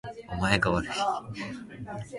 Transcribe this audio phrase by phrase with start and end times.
[0.29, 0.91] お前がわるい